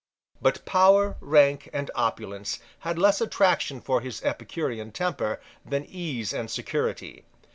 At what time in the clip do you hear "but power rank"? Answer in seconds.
0.41-1.69